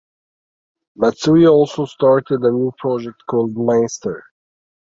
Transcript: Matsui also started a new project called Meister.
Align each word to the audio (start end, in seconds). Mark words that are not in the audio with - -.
Matsui 0.95 1.45
also 1.45 1.85
started 1.85 2.41
a 2.41 2.49
new 2.51 2.71
project 2.81 3.21
called 3.29 3.55
Meister. 3.55 4.23